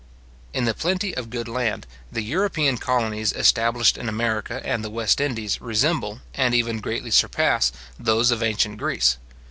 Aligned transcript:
In 0.51 0.65
the 0.65 0.73
plenty 0.73 1.15
of 1.15 1.29
good 1.29 1.47
land, 1.47 1.85
the 2.11 2.23
European 2.23 2.79
colonies 2.79 3.31
established 3.33 3.99
in 3.99 4.09
America 4.09 4.59
and 4.65 4.83
the 4.83 4.89
West 4.89 5.21
Indies 5.21 5.61
resemble, 5.61 6.21
and 6.33 6.55
even 6.55 6.81
greatly 6.81 7.11
surpass, 7.11 7.71
those 7.99 8.31
of 8.31 8.41
ancient 8.41 8.79
Greece. 8.79 9.17